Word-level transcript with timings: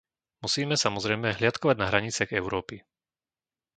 Musíme, 0.43 0.73
samozrejme, 0.85 1.27
hliadkovať 1.39 1.75
na 1.79 1.85
hraniciach 1.91 2.33
Európy. 2.41 2.75